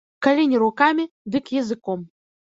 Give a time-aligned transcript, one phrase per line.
[0.27, 1.05] Калі не рукамі,
[1.35, 1.99] дык языком.